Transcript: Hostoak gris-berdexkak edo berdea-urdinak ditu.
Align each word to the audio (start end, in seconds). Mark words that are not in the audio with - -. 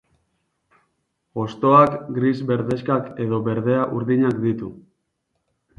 Hostoak 1.43 1.93
gris-berdexkak 2.17 3.13
edo 3.27 3.43
berdea-urdinak 3.51 4.45
ditu. 4.49 4.77